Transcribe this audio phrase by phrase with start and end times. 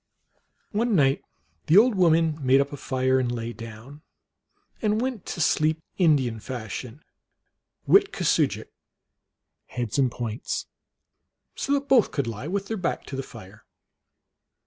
[0.71, 1.21] One night
[1.67, 4.01] the old women made up a fire, and lay down
[4.81, 7.03] and \vent to sleep Indian fashion,
[7.87, 8.69] witkusoodi jik,
[9.67, 10.65] heads and points,
[11.53, 13.63] so that both could lie with their back to the fire.